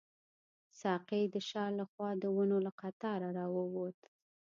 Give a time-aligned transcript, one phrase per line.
[0.81, 3.99] ساقي د شا له خوا د ونو له قطاره راووت.